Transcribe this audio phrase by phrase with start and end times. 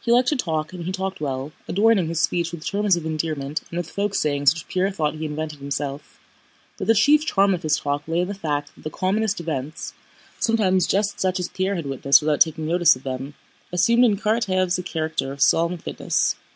[0.00, 3.60] He liked to talk and he talked well, adorning his speech with terms of endearment
[3.68, 6.20] and with folk sayings which Pierre thought he invented himself,
[6.76, 10.86] but the chief charm of his talk lay in the fact that the commonest events—sometimes
[10.86, 15.32] just such as Pierre had witnessed without taking notice of them—assumed in Karatáev's a character
[15.32, 16.36] of solemn fitness.